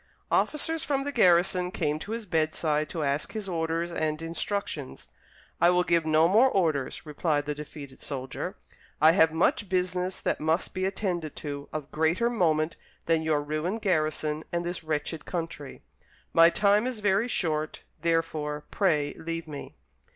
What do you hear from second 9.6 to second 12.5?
business that must be attended to, of greater